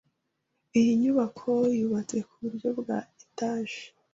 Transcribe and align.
Iyi 0.79 0.91
nyubako 1.01 1.49
yubatse 1.77 2.17
ku 2.27 2.35
buryo 2.43 2.69
bwa 2.79 2.97
Etage 3.23 3.79